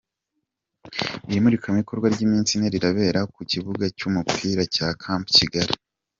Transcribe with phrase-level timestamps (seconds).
[1.29, 5.73] Iri murikabikorwa ry’iminsi ine rirabera ku kibuga cy’umupira cya Camp Kigali.